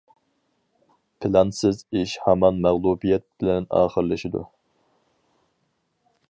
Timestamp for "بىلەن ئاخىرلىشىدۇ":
3.45-4.43